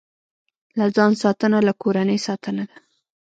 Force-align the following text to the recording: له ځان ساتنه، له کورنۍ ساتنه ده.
له 0.77 0.85
ځان 0.95 1.11
ساتنه، 1.23 1.57
له 1.67 1.73
کورنۍ 1.81 2.19
ساتنه 2.27 2.63
ده. 2.69 2.77